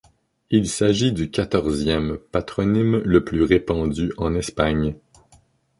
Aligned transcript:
Il 0.49 0.67
s'agit 0.67 1.11
du 1.13 1.29
quatorzième 1.29 2.17
patronyme 2.31 3.03
le 3.05 3.23
plus 3.23 3.43
répandu 3.43 4.11
en 4.17 4.33
Espagne. 4.33 4.95